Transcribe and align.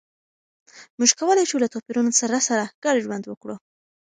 موږ 0.97 1.09
کولای 1.19 1.45
شو 1.49 1.57
له 1.63 1.67
توپیرونو 1.73 2.11
سره 2.21 2.37
سره 2.47 2.63
ګډ 2.83 2.95
ژوند 3.05 3.23
وکړو. 3.27 3.55